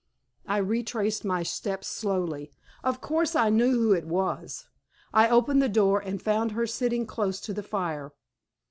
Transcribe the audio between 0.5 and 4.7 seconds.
retraced my steps slowly. Of course I knew who it was.